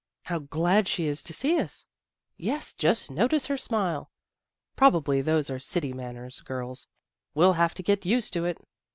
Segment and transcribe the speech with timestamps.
[0.31, 1.85] "How glad she is to see us!
[2.35, 4.09] ""Yes, just notice her smile.""
[4.75, 6.87] Probably those are city manners, girls.
[7.35, 8.57] We'll have to get used to it."